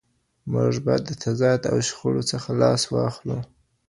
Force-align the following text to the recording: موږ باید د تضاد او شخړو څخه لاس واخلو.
موږ 0.51 0.73
باید 0.85 1.03
د 1.07 1.11
تضاد 1.23 1.61
او 1.71 1.77
شخړو 1.87 2.21
څخه 2.31 2.49
لاس 2.61 2.81
واخلو. 2.93 3.37